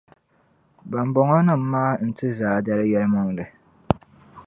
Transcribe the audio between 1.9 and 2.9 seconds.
n-ti Zaadali